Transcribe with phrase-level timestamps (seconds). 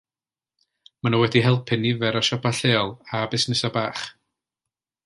[1.01, 4.01] Maen nhw wedi helpu nifer o siopau lleol a busnesau bach